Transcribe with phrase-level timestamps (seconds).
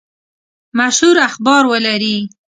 [0.77, 2.17] مشهور اخبار ولري.